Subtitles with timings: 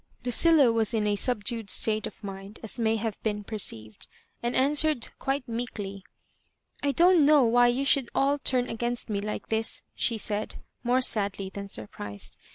[0.25, 4.07] Lucilla was in a subdued state of mind, as may have been perceived,
[4.41, 6.03] and answered quite meekly.
[6.81, 11.01] *'I don't know why you should all turn against me like this,'' she said, more
[11.01, 12.35] sadly than surprised.